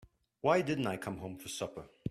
Why 0.41 0.63
didn't 0.63 0.87
I 0.87 0.97
come 0.97 1.19
home 1.19 1.37
for 1.37 1.47
supper? 1.47 1.85